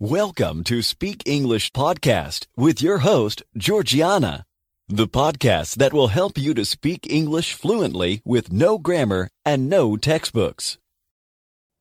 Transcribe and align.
Welcome 0.00 0.62
to 0.70 0.80
Speak 0.80 1.24
English 1.26 1.72
Podcast 1.72 2.46
with 2.56 2.80
your 2.80 2.98
host, 2.98 3.42
Georgiana, 3.56 4.44
the 4.86 5.08
podcast 5.08 5.74
that 5.78 5.92
will 5.92 6.06
help 6.06 6.38
you 6.38 6.54
to 6.54 6.64
speak 6.64 7.10
English 7.10 7.54
fluently 7.54 8.22
with 8.24 8.52
no 8.52 8.78
grammar 8.78 9.28
and 9.44 9.68
no 9.68 9.96
textbooks. 9.96 10.78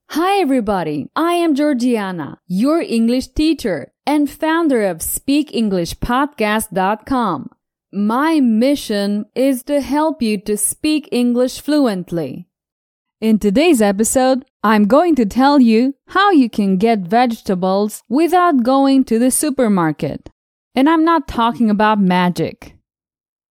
Hi, 0.10 0.42
everybody. 0.42 1.12
I 1.16 1.34
am 1.34 1.54
Georgiana, 1.54 2.40
your 2.48 2.82
English 2.82 3.28
teacher 3.36 3.92
and 4.08 4.28
founder 4.28 4.88
of 4.88 4.98
SpeakEnglishPodcast.com. 4.98 7.50
My 7.94 8.40
mission 8.40 9.26
is 9.36 9.62
to 9.66 9.80
help 9.80 10.24
you 10.24 10.42
to 10.42 10.58
speak 10.58 11.08
English 11.12 11.62
fluently. 11.62 12.48
In 13.20 13.40
today's 13.40 13.82
episode, 13.82 14.46
I'm 14.64 14.86
going 14.86 15.16
to 15.16 15.26
tell 15.26 15.60
you 15.60 15.96
how 16.10 16.30
you 16.30 16.52
can 16.52 16.78
get 16.78 17.00
vegetables 17.00 18.04
without 18.08 18.62
going 18.62 19.06
to 19.06 19.18
the 19.18 19.32
supermarket. 19.32 20.30
And 20.76 20.88
I'm 20.88 21.04
not 21.04 21.28
talking 21.28 21.72
about 21.72 22.00
magic. 22.00 22.76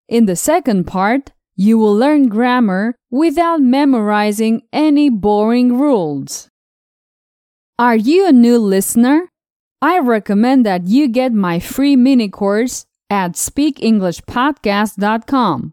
In 0.09 0.27
the 0.27 0.37
second 0.37 0.85
part, 0.85 1.33
you 1.57 1.79
will 1.79 1.97
learn 1.97 2.29
grammar 2.29 2.95
without 3.11 3.61
memorizing 3.61 4.63
any 4.73 5.11
boring 5.11 5.77
rules. 5.77 6.49
Are 7.77 7.97
you 7.97 8.29
a 8.29 8.33
new 8.33 8.59
listener? 8.59 9.23
I 9.83 9.99
recommend 9.99 10.65
that 10.65 10.87
you 10.87 11.09
get 11.09 11.33
my 11.33 11.59
free 11.59 11.97
mini 11.97 12.29
course 12.29 12.87
at 13.11 13.33
speakenglishpodcast.com. 13.33 15.73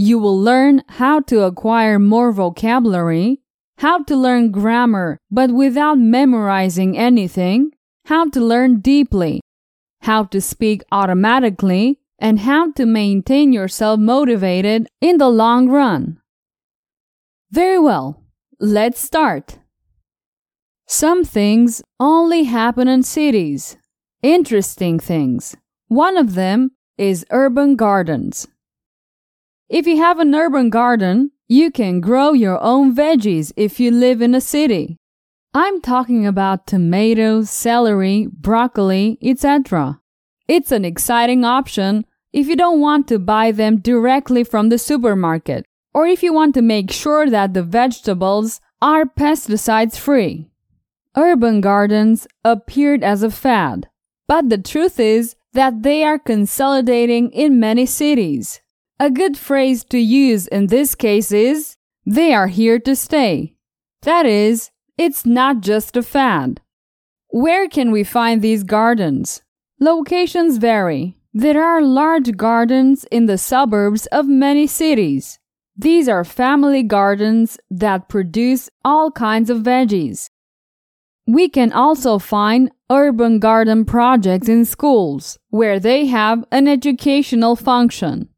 You 0.00 0.20
will 0.20 0.38
learn 0.40 0.84
how 0.88 1.18
to 1.22 1.42
acquire 1.42 1.98
more 1.98 2.30
vocabulary, 2.30 3.40
how 3.78 4.04
to 4.04 4.14
learn 4.14 4.52
grammar 4.52 5.18
but 5.28 5.50
without 5.50 5.98
memorizing 5.98 6.96
anything, 6.96 7.72
how 8.04 8.28
to 8.30 8.40
learn 8.40 8.78
deeply, 8.78 9.40
how 10.02 10.22
to 10.26 10.40
speak 10.40 10.84
automatically, 10.92 11.98
and 12.16 12.38
how 12.38 12.70
to 12.72 12.86
maintain 12.86 13.52
yourself 13.52 13.98
motivated 13.98 14.86
in 15.00 15.18
the 15.18 15.28
long 15.28 15.68
run. 15.68 16.20
Very 17.50 17.80
well, 17.80 18.22
let's 18.60 19.00
start. 19.00 19.58
Some 20.86 21.24
things 21.24 21.82
only 21.98 22.44
happen 22.44 22.86
in 22.86 23.02
cities. 23.02 23.76
Interesting 24.22 25.00
things. 25.00 25.56
One 25.88 26.16
of 26.16 26.34
them 26.36 26.70
is 26.96 27.26
urban 27.30 27.74
gardens. 27.74 28.46
If 29.68 29.86
you 29.86 29.98
have 29.98 30.18
an 30.18 30.34
urban 30.34 30.70
garden, 30.70 31.30
you 31.46 31.70
can 31.70 32.00
grow 32.00 32.32
your 32.32 32.58
own 32.62 32.94
veggies 32.96 33.52
if 33.54 33.78
you 33.78 33.90
live 33.90 34.22
in 34.22 34.34
a 34.34 34.40
city. 34.40 34.96
I'm 35.52 35.82
talking 35.82 36.26
about 36.26 36.66
tomatoes, 36.66 37.50
celery, 37.50 38.28
broccoli, 38.32 39.18
etc. 39.22 40.00
It's 40.46 40.72
an 40.72 40.86
exciting 40.86 41.44
option 41.44 42.06
if 42.32 42.48
you 42.48 42.56
don't 42.56 42.80
want 42.80 43.08
to 43.08 43.18
buy 43.18 43.52
them 43.52 43.76
directly 43.76 44.42
from 44.42 44.70
the 44.70 44.78
supermarket, 44.78 45.66
or 45.92 46.06
if 46.06 46.22
you 46.22 46.32
want 46.32 46.54
to 46.54 46.62
make 46.62 46.90
sure 46.90 47.28
that 47.28 47.52
the 47.52 47.62
vegetables 47.62 48.62
are 48.80 49.04
pesticides 49.04 49.98
free. 49.98 50.48
Urban 51.14 51.60
gardens 51.60 52.26
appeared 52.42 53.04
as 53.04 53.22
a 53.22 53.30
fad, 53.30 53.90
but 54.26 54.48
the 54.48 54.58
truth 54.58 54.98
is 54.98 55.36
that 55.52 55.82
they 55.82 56.04
are 56.04 56.18
consolidating 56.18 57.30
in 57.32 57.60
many 57.60 57.84
cities. 57.84 58.62
A 59.00 59.10
good 59.10 59.38
phrase 59.38 59.84
to 59.90 59.98
use 59.98 60.48
in 60.48 60.66
this 60.66 60.96
case 60.96 61.30
is, 61.30 61.76
they 62.04 62.34
are 62.34 62.48
here 62.48 62.80
to 62.80 62.96
stay. 62.96 63.54
That 64.02 64.26
is, 64.26 64.72
it's 64.96 65.24
not 65.24 65.60
just 65.60 65.96
a 65.96 66.02
fad. 66.02 66.60
Where 67.28 67.68
can 67.68 67.92
we 67.92 68.02
find 68.02 68.42
these 68.42 68.64
gardens? 68.64 69.42
Locations 69.78 70.56
vary. 70.56 71.16
There 71.32 71.62
are 71.62 71.80
large 71.80 72.36
gardens 72.36 73.04
in 73.12 73.26
the 73.26 73.38
suburbs 73.38 74.06
of 74.06 74.26
many 74.26 74.66
cities. 74.66 75.38
These 75.76 76.08
are 76.08 76.24
family 76.24 76.82
gardens 76.82 77.56
that 77.70 78.08
produce 78.08 78.68
all 78.84 79.12
kinds 79.12 79.48
of 79.48 79.58
veggies. 79.58 80.28
We 81.24 81.48
can 81.48 81.72
also 81.72 82.18
find 82.18 82.72
urban 82.90 83.38
garden 83.38 83.84
projects 83.84 84.48
in 84.48 84.64
schools 84.64 85.38
where 85.50 85.78
they 85.78 86.06
have 86.06 86.44
an 86.50 86.66
educational 86.66 87.54
function. 87.54 88.30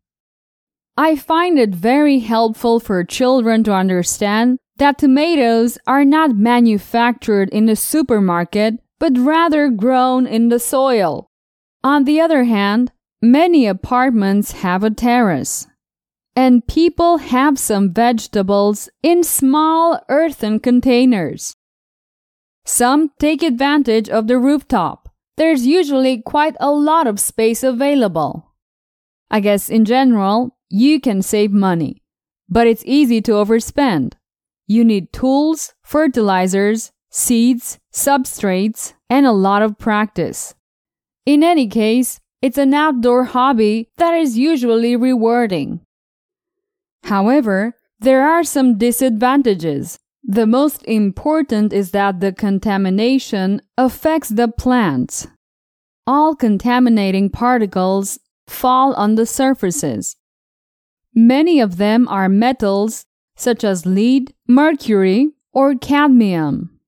I 0.96 1.16
find 1.16 1.58
it 1.58 1.70
very 1.70 2.18
helpful 2.18 2.80
for 2.80 3.02
children 3.04 3.64
to 3.64 3.72
understand 3.72 4.58
that 4.76 4.98
tomatoes 4.98 5.78
are 5.86 6.04
not 6.04 6.36
manufactured 6.36 7.48
in 7.50 7.66
the 7.66 7.76
supermarket, 7.76 8.74
but 8.98 9.16
rather 9.16 9.68
grown 9.68 10.26
in 10.26 10.48
the 10.48 10.58
soil. 10.58 11.30
On 11.82 12.04
the 12.04 12.20
other 12.20 12.44
hand, 12.44 12.92
many 13.22 13.66
apartments 13.66 14.52
have 14.52 14.82
a 14.82 14.90
terrace. 14.90 15.66
And 16.36 16.66
people 16.66 17.18
have 17.18 17.58
some 17.58 17.92
vegetables 17.92 18.88
in 19.02 19.24
small 19.24 20.00
earthen 20.08 20.60
containers. 20.60 21.56
Some 22.64 23.10
take 23.18 23.42
advantage 23.42 24.08
of 24.08 24.28
the 24.28 24.38
rooftop. 24.38 25.08
There's 25.36 25.66
usually 25.66 26.22
quite 26.22 26.56
a 26.60 26.70
lot 26.70 27.06
of 27.06 27.18
space 27.18 27.62
available. 27.62 28.54
I 29.30 29.40
guess 29.40 29.68
in 29.68 29.84
general, 29.84 30.56
you 30.70 31.00
can 31.00 31.20
save 31.20 31.50
money, 31.50 32.03
but 32.48 32.66
it's 32.66 32.84
easy 32.86 33.20
to 33.22 33.32
overspend. 33.32 34.14
You 34.66 34.84
need 34.84 35.12
tools, 35.12 35.75
fertilizers, 35.82 36.92
seeds, 37.10 37.78
substrates, 37.92 38.94
and 39.10 39.26
a 39.26 39.32
lot 39.32 39.62
of 39.62 39.78
practice. 39.78 40.54
In 41.26 41.42
any 41.42 41.66
case, 41.66 42.20
it's 42.41 42.56
an 42.56 42.72
outdoor 42.72 43.25
hobby 43.25 43.91
that 43.98 44.14
is 44.14 44.38
usually 44.38 44.97
rewarding. 44.97 45.81
However, 47.04 47.75
there 47.98 48.26
are 48.26 48.44
some 48.44 48.78
disadvantages. 48.78 49.98
The 50.22 50.47
most 50.47 50.84
important 50.84 51.72
is 51.72 51.91
that 51.91 52.20
the 52.20 52.32
contamination 52.32 53.60
affects 53.76 54.28
the 54.28 54.48
plants. 54.48 55.26
All 56.06 56.34
contaminating 56.34 57.31
particles 57.31 58.19
fall 58.47 58.94
on 58.94 59.16
the 59.16 59.26
surfaces. 59.26 60.16
Many 61.15 61.60
of 61.60 61.76
them 61.76 62.06
are 62.09 62.28
metals 62.28 63.06
such 63.37 63.65
as 63.65 63.87
lead, 63.87 64.34
mercury, 64.47 65.31
or 65.53 65.75
cadmium. 65.75 66.78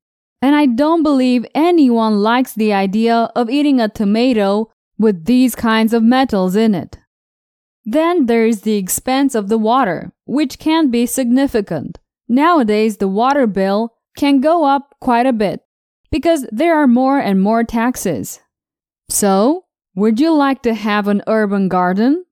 And 0.41 0.55
I 0.55 0.67
don't 0.67 1.03
believe 1.03 1.47
anyone 1.55 2.19
likes 2.19 2.53
the 2.53 2.73
idea 2.73 3.31
of 3.35 3.49
eating 3.49 3.81
a 3.81 3.89
tomato 3.89 4.71
with 4.99 5.25
these 5.25 5.55
kinds 5.55 5.93
of 5.93 6.03
metals 6.03 6.57
in 6.57 6.75
it. 6.75 6.99
Then 7.85 8.27
there 8.27 8.47
is 8.47 8.63
the 8.63 8.77
expense 8.77 9.35
of 9.35 9.49
the 9.49 9.59
water, 9.59 10.13
which 10.25 10.59
can 10.59 10.91
be 10.91 11.07
significant. 11.07 11.99
Nowadays, 12.29 12.99
the 12.99 13.09
water 13.09 13.47
bill 13.47 13.95
can 14.17 14.41
go 14.41 14.65
up 14.65 14.95
quite 15.01 15.27
a 15.27 15.33
bit 15.33 15.63
because 16.11 16.47
there 16.53 16.77
are 16.77 16.87
more 16.87 17.19
and 17.19 17.41
more 17.41 17.65
taxes. 17.65 18.41
So, 19.09 19.65
would 19.95 20.21
you 20.21 20.33
like 20.33 20.63
to 20.63 20.75
have 20.75 21.09
an 21.09 21.23
urban 21.27 21.69
garden? 21.69 22.25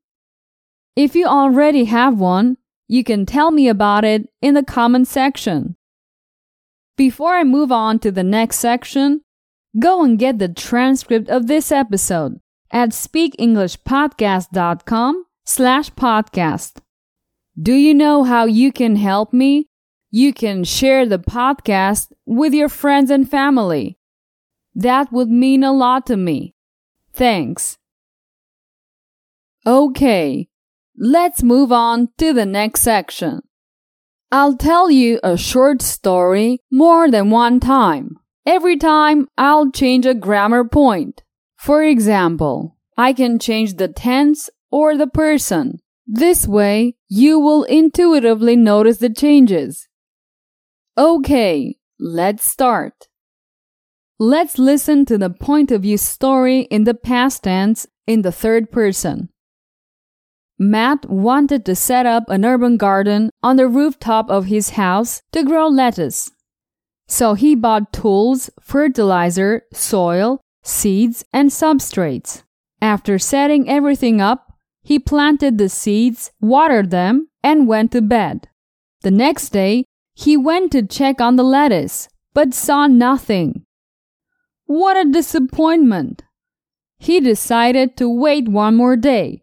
If 0.96 1.14
you 1.14 1.26
already 1.26 1.84
have 1.84 2.18
one, 2.18 2.56
you 2.88 3.04
can 3.04 3.24
tell 3.24 3.50
me 3.50 3.68
about 3.68 4.04
it 4.04 4.28
in 4.42 4.52
the 4.54 4.64
comment 4.64 5.08
section. 5.08 5.76
Before 6.96 7.34
I 7.34 7.44
move 7.44 7.72
on 7.72 7.98
to 8.00 8.10
the 8.10 8.24
next 8.24 8.58
section, 8.58 9.22
go 9.78 10.02
and 10.04 10.18
get 10.18 10.38
the 10.38 10.48
transcript 10.48 11.28
of 11.28 11.46
this 11.46 11.70
episode 11.70 12.40
at 12.70 12.90
speakenglishpodcast.com 12.90 15.24
slash 15.44 15.90
podcast. 15.92 16.80
Do 17.60 17.74
you 17.74 17.92
know 17.94 18.24
how 18.24 18.46
you 18.46 18.72
can 18.72 18.96
help 18.96 19.32
me? 19.32 19.68
You 20.10 20.32
can 20.32 20.64
share 20.64 21.06
the 21.06 21.18
podcast 21.18 22.10
with 22.26 22.52
your 22.52 22.68
friends 22.68 23.10
and 23.10 23.30
family. 23.30 23.98
That 24.74 25.12
would 25.12 25.30
mean 25.30 25.62
a 25.62 25.72
lot 25.72 26.06
to 26.06 26.16
me. 26.16 26.54
Thanks. 27.12 27.78
Okay, 29.66 30.48
Let's 31.02 31.42
move 31.42 31.72
on 31.72 32.10
to 32.18 32.34
the 32.34 32.44
next 32.44 32.82
section. 32.82 33.40
I'll 34.30 34.54
tell 34.54 34.90
you 34.90 35.18
a 35.22 35.38
short 35.38 35.80
story 35.80 36.58
more 36.70 37.10
than 37.10 37.30
one 37.30 37.58
time. 37.58 38.18
Every 38.44 38.76
time 38.76 39.26
I'll 39.38 39.70
change 39.70 40.04
a 40.04 40.12
grammar 40.12 40.62
point. 40.62 41.22
For 41.56 41.82
example, 41.82 42.76
I 42.98 43.14
can 43.14 43.38
change 43.38 43.76
the 43.76 43.88
tense 43.88 44.50
or 44.70 44.94
the 44.98 45.06
person. 45.06 45.78
This 46.06 46.46
way, 46.46 46.96
you 47.08 47.40
will 47.40 47.64
intuitively 47.64 48.54
notice 48.54 48.98
the 48.98 49.08
changes. 49.08 49.88
Okay, 50.98 51.76
let's 51.98 52.44
start. 52.44 53.08
Let's 54.18 54.58
listen 54.58 55.06
to 55.06 55.16
the 55.16 55.30
point 55.30 55.70
of 55.70 55.80
view 55.80 55.96
story 55.96 56.60
in 56.70 56.84
the 56.84 56.92
past 56.92 57.44
tense 57.44 57.86
in 58.06 58.20
the 58.20 58.32
third 58.32 58.70
person. 58.70 59.30
Matt 60.62 61.08
wanted 61.08 61.64
to 61.64 61.74
set 61.74 62.04
up 62.04 62.28
an 62.28 62.44
urban 62.44 62.76
garden 62.76 63.30
on 63.42 63.56
the 63.56 63.66
rooftop 63.66 64.28
of 64.28 64.44
his 64.44 64.70
house 64.70 65.22
to 65.32 65.42
grow 65.42 65.66
lettuce. 65.68 66.30
So 67.08 67.32
he 67.32 67.54
bought 67.54 67.94
tools, 67.94 68.50
fertilizer, 68.60 69.62
soil, 69.72 70.42
seeds, 70.62 71.24
and 71.32 71.48
substrates. 71.48 72.42
After 72.82 73.18
setting 73.18 73.70
everything 73.70 74.20
up, 74.20 74.52
he 74.82 74.98
planted 74.98 75.56
the 75.56 75.70
seeds, 75.70 76.30
watered 76.42 76.90
them, 76.90 77.28
and 77.42 77.66
went 77.66 77.92
to 77.92 78.02
bed. 78.02 78.48
The 79.00 79.10
next 79.10 79.50
day, 79.50 79.86
he 80.14 80.36
went 80.36 80.72
to 80.72 80.86
check 80.86 81.22
on 81.22 81.36
the 81.36 81.42
lettuce, 81.42 82.06
but 82.34 82.52
saw 82.52 82.86
nothing. 82.86 83.64
What 84.66 84.98
a 84.98 85.10
disappointment! 85.10 86.22
He 86.98 87.18
decided 87.18 87.96
to 87.96 88.10
wait 88.10 88.46
one 88.46 88.76
more 88.76 88.96
day, 88.96 89.42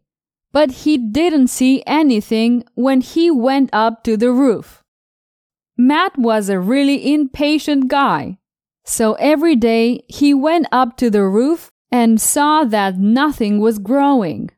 but 0.57 0.71
he 0.71 0.98
didn't 0.98 1.50
see 1.50 1.83
anything 1.86 2.63
when 2.74 3.00
he 3.00 3.30
went 3.30 3.69
up 3.71 4.04
to 4.04 4.18
the 4.18 4.31
roof. 4.31 4.83
Matt 5.77 6.18
was 6.18 6.50
a 6.50 6.59
really 6.59 7.13
impatient 7.13 7.88
guy, 7.88 8.39
so 8.83 9.13
every 9.19 9.56
day 9.56 10.01
he 10.07 10.33
went 10.33 10.65
up 10.71 10.98
to 10.98 11.12
the 11.12 11.25
roof 11.25 11.69
and 11.92 12.19
saw 12.19 12.63
that 12.63 12.98
nothing 12.98 13.59
was 13.59 13.77
growing. 13.77 14.50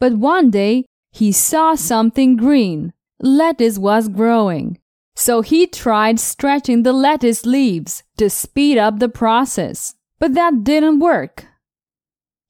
But 0.00 0.14
one 0.14 0.50
day 0.50 0.84
he 1.12 1.30
saw 1.30 1.76
something 1.76 2.36
green. 2.36 2.92
Lettuce 3.20 3.78
was 3.78 4.08
growing. 4.08 4.80
So 5.14 5.42
he 5.42 5.68
tried 5.68 6.18
stretching 6.18 6.82
the 6.82 6.92
lettuce 6.92 7.46
leaves 7.46 8.02
to 8.16 8.28
speed 8.30 8.78
up 8.78 8.98
the 8.98 9.08
process. 9.08 9.94
But 10.18 10.34
that 10.34 10.64
didn't 10.64 10.98
work. 10.98 11.46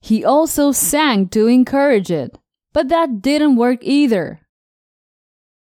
He 0.01 0.25
also 0.25 0.71
sang 0.71 1.29
to 1.29 1.45
encourage 1.45 2.09
it, 2.09 2.39
but 2.73 2.89
that 2.89 3.21
didn't 3.21 3.55
work 3.55 3.79
either. 3.81 4.41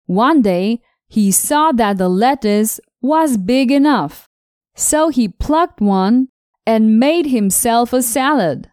One 0.05 0.41
day, 0.41 0.81
he 1.07 1.31
saw 1.31 1.71
that 1.71 1.97
the 1.97 2.09
lettuce 2.09 2.79
was 3.01 3.37
big 3.37 3.71
enough, 3.71 4.27
so 4.75 5.09
he 5.09 5.27
plucked 5.27 5.81
one 5.81 6.29
and 6.65 6.99
made 6.99 7.27
himself 7.27 7.93
a 7.93 8.01
salad. 8.01 8.69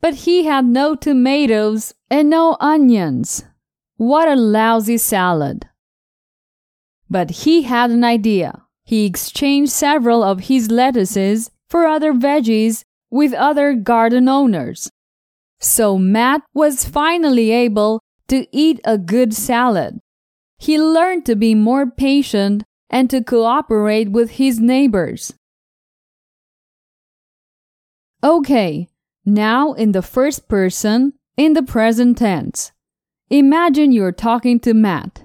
But 0.00 0.14
he 0.26 0.44
had 0.44 0.64
no 0.64 0.94
tomatoes 0.94 1.94
and 2.10 2.30
no 2.30 2.56
onions. 2.60 3.44
What 3.96 4.28
a 4.28 4.36
lousy 4.36 4.98
salad! 4.98 5.68
But 7.10 7.30
he 7.30 7.62
had 7.62 7.90
an 7.90 8.04
idea. 8.04 8.62
He 8.84 9.06
exchanged 9.06 9.72
several 9.72 10.22
of 10.22 10.40
his 10.48 10.70
lettuces 10.70 11.50
for 11.68 11.86
other 11.86 12.12
veggies 12.12 12.84
with 13.10 13.32
other 13.32 13.74
garden 13.74 14.28
owners. 14.28 14.90
So 15.60 15.98
Matt 15.98 16.42
was 16.54 16.84
finally 16.84 17.50
able 17.50 18.00
to 18.28 18.46
eat 18.52 18.80
a 18.84 18.98
good 18.98 19.34
salad. 19.34 19.98
He 20.58 20.78
learned 20.78 21.24
to 21.26 21.36
be 21.36 21.54
more 21.54 21.86
patient 21.90 22.64
and 22.90 23.10
to 23.10 23.22
cooperate 23.22 24.10
with 24.10 24.32
his 24.32 24.60
neighbors. 24.60 25.32
Okay, 28.22 28.88
now 29.24 29.72
in 29.72 29.92
the 29.92 30.02
first 30.02 30.48
person, 30.48 31.12
in 31.36 31.52
the 31.52 31.62
present 31.62 32.18
tense. 32.18 32.72
Imagine 33.30 33.92
you're 33.92 34.12
talking 34.12 34.58
to 34.60 34.74
Matt. 34.74 35.22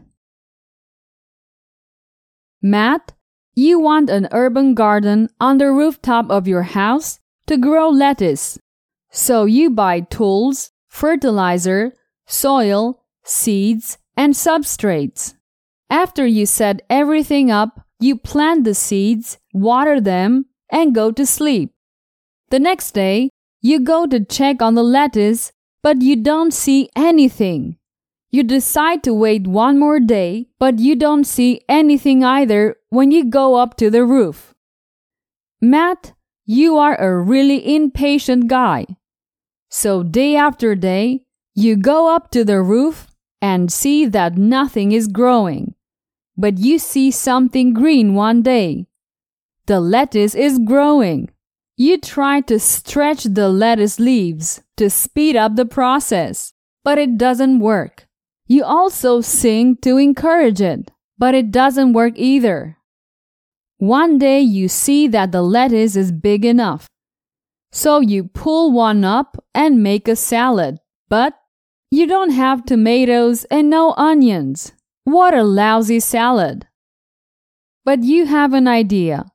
Matt, 2.62 3.13
you 3.56 3.79
want 3.79 4.09
an 4.09 4.27
urban 4.31 4.74
garden 4.74 5.29
on 5.39 5.57
the 5.57 5.71
rooftop 5.71 6.29
of 6.29 6.47
your 6.47 6.63
house 6.63 7.19
to 7.47 7.57
grow 7.57 7.89
lettuce. 7.89 8.59
So 9.15 9.45
you 9.45 9.69
buy 9.69 10.00
tools, 10.00 10.71
fertilizer, 10.89 11.94
soil, 12.25 13.04
seeds, 13.24 14.00
and 14.18 14.33
substrates. 14.33 15.36
After 15.88 16.25
you 16.25 16.48
set 16.48 16.81
everything 16.89 17.51
up, 17.51 17.86
you 18.00 18.18
plant 18.18 18.63
the 18.63 18.74
seeds, 18.74 19.38
water 19.54 20.01
them, 20.01 20.48
and 20.71 20.95
go 20.95 21.12
to 21.12 21.27
sleep. 21.27 21.71
The 22.50 22.57
next 22.57 22.92
day, 22.92 23.30
you 23.62 23.80
go 23.80 24.07
to 24.07 24.25
check 24.25 24.63
on 24.63 24.74
the 24.74 24.83
lettuce, 24.83 25.51
but 25.83 26.01
you 26.01 26.15
don't 26.15 26.51
see 26.51 26.89
anything. 26.95 27.77
You 28.31 28.42
decide 28.42 29.04
to 29.04 29.13
wait 29.13 29.45
one 29.45 29.77
more 29.77 30.00
day, 30.00 30.48
but 30.60 30.80
you 30.80 30.95
don't 30.95 31.25
see 31.25 31.62
anything 31.69 32.24
either 32.24 32.77
when 32.89 33.12
you 33.12 33.25
go 33.25 33.56
up 33.57 33.77
to 33.77 33.92
the 33.92 34.04
roof. 34.04 34.56
Matt, 35.62 36.13
you 36.45 36.77
are 36.77 36.95
a 36.95 37.21
really 37.21 37.75
impatient 37.75 38.48
guy. 38.48 38.88
So, 39.75 40.03
day 40.03 40.35
after 40.35 40.75
day, 40.75 41.25
you 41.55 41.75
go 41.75 42.13
up 42.13 42.29
to 42.29 42.45
the 42.45 42.61
roof 42.61 43.07
and 43.41 43.73
see 43.73 44.05
that 44.05 44.37
nothing 44.37 44.91
is 44.91 45.07
growing. 45.07 45.73
But 46.37 46.59
you 46.59 46.77
see 46.77 47.09
something 47.09 47.73
green 47.73 48.13
one 48.13 48.43
day. 48.43 48.85
The 49.65 49.79
lettuce 49.79 50.35
is 50.35 50.59
growing. 50.59 51.31
You 51.75 51.97
try 51.97 52.41
to 52.41 52.59
stretch 52.59 53.23
the 53.23 53.49
lettuce 53.49 53.99
leaves 53.99 54.61
to 54.77 54.91
speed 54.91 55.35
up 55.35 55.55
the 55.55 55.65
process, 55.65 56.53
but 56.83 56.99
it 56.99 57.17
doesn't 57.17 57.59
work. 57.59 58.05
You 58.45 58.63
also 58.63 59.21
sing 59.21 59.77
to 59.77 59.97
encourage 59.97 60.61
it, 60.61 60.91
but 61.17 61.33
it 61.33 61.49
doesn't 61.49 61.93
work 61.93 62.13
either. 62.15 62.77
One 63.79 64.19
day 64.19 64.39
you 64.39 64.67
see 64.67 65.07
that 65.07 65.31
the 65.31 65.41
lettuce 65.41 65.95
is 65.95 66.11
big 66.11 66.45
enough. 66.45 66.87
So 67.75 68.01
you 68.01 68.25
pull 68.25 68.71
one 68.71 69.03
up 69.03 69.43
and 69.55 69.81
make 69.81 70.07
a 70.07 70.15
salad, 70.15 70.77
but 71.09 71.33
you 71.89 72.05
don't 72.05 72.29
have 72.29 72.65
tomatoes 72.65 73.45
and 73.45 73.67
no 73.67 73.95
onions. 73.97 74.73
What 75.05 75.33
a 75.33 75.43
lousy 75.43 75.99
salad! 75.99 76.67
But 77.83 78.03
you 78.03 78.27
have 78.27 78.53
an 78.53 78.67
idea. 78.67 79.25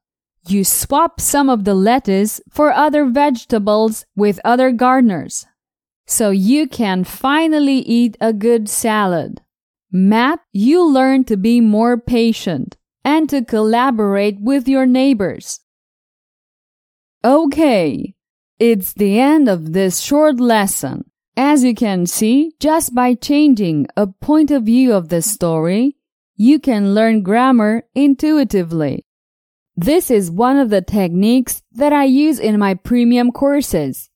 You 0.46 0.62
swap 0.62 1.20
some 1.20 1.50
of 1.50 1.64
the 1.64 1.74
lettuce 1.74 2.40
for 2.48 2.72
other 2.72 3.04
vegetables 3.06 4.06
with 4.14 4.40
other 4.44 4.70
gardeners 4.70 5.44
so 6.06 6.30
you 6.30 6.68
can 6.68 7.02
finally 7.02 7.80
eat 7.80 8.16
a 8.20 8.32
good 8.32 8.68
salad. 8.68 9.42
Matt, 9.90 10.38
you 10.52 10.86
learn 10.86 11.24
to 11.24 11.36
be 11.36 11.60
more 11.60 11.98
patient 11.98 12.76
and 13.04 13.28
to 13.30 13.44
collaborate 13.44 14.40
with 14.40 14.68
your 14.68 14.86
neighbors. 14.86 15.60
Okay, 17.24 18.14
it's 18.58 18.92
the 18.92 19.18
end 19.18 19.48
of 19.48 19.72
this 19.72 20.00
short 20.00 20.38
lesson. 20.40 21.10
As 21.36 21.62
you 21.62 21.74
can 21.74 22.06
see, 22.06 22.54
just 22.58 22.92
by 22.94 23.14
changing 23.14 23.86
a 23.96 24.08
point 24.08 24.50
of 24.50 24.64
view 24.64 24.92
of 24.92 25.08
the 25.08 25.22
story, 25.22 25.96
you 26.36 26.58
can 26.58 26.94
learn 26.94 27.22
grammar 27.22 27.84
intuitively. 27.94 29.06
This 29.76 30.10
is 30.10 30.30
one 30.30 30.58
of 30.58 30.70
the 30.70 30.82
techniques 30.82 31.62
that 31.72 31.92
I 31.92 32.04
use 32.04 32.40
in 32.40 32.58
my 32.58 32.74
premium 32.74 33.30
courses. 33.30 34.10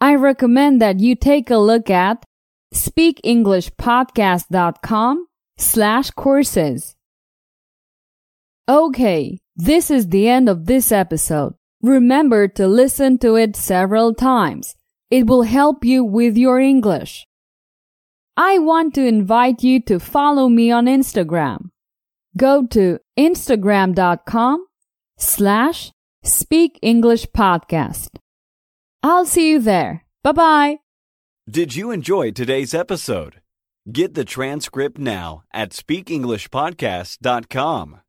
I 0.00 0.16
recommend 0.16 0.82
that 0.82 0.98
you 0.98 1.14
take 1.14 1.50
a 1.50 1.58
look 1.58 1.88
at 1.88 2.24
speakenglishpodcast.com 2.74 5.26
slash 5.58 6.10
courses. 6.10 6.96
Okay, 8.68 9.38
this 9.54 9.92
is 9.92 10.08
the 10.08 10.28
end 10.28 10.48
of 10.48 10.66
this 10.66 10.90
episode. 10.90 11.54
Remember 11.86 12.48
to 12.48 12.66
listen 12.66 13.16
to 13.18 13.36
it 13.36 13.54
several 13.54 14.12
times. 14.12 14.74
It 15.08 15.28
will 15.28 15.44
help 15.44 15.84
you 15.84 16.04
with 16.04 16.36
your 16.36 16.58
English. 16.58 17.28
I 18.36 18.58
want 18.58 18.92
to 18.94 19.06
invite 19.06 19.62
you 19.62 19.80
to 19.82 20.00
follow 20.00 20.48
me 20.48 20.72
on 20.72 20.86
Instagram. 20.86 21.70
Go 22.36 22.66
to 22.66 22.98
instagram.com 23.16 24.66
slash 25.16 25.92
speak 26.24 26.80
English 26.82 27.26
podcast. 27.26 28.08
I'll 29.04 29.24
see 29.24 29.50
you 29.50 29.60
there. 29.60 30.02
Bye 30.24 30.32
bye. 30.32 30.78
Did 31.48 31.76
you 31.76 31.92
enjoy 31.92 32.32
today's 32.32 32.74
episode? 32.74 33.40
Get 33.92 34.14
the 34.14 34.24
transcript 34.24 34.98
now 34.98 35.44
at 35.54 35.70
speakenglishpodcast.com. 35.70 38.00